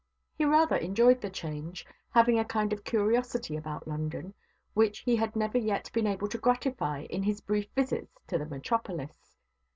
He 0.35 0.45
rather 0.45 0.77
enjoyed 0.77 1.21
the 1.21 1.29
change; 1.29 1.85
having 2.09 2.39
a 2.39 2.43
kind 2.43 2.73
of 2.73 2.83
curiosity 2.83 3.55
about 3.55 3.87
London, 3.87 4.33
which 4.73 4.97
he 5.01 5.15
had 5.17 5.35
never 5.35 5.59
yet 5.59 5.91
been 5.93 6.07
able 6.07 6.27
to 6.29 6.39
gratify 6.39 7.01
in 7.11 7.21
his 7.21 7.39
brief 7.39 7.67
visits 7.75 8.17
to 8.25 8.39
the 8.39 8.47
metropolis. 8.47 9.37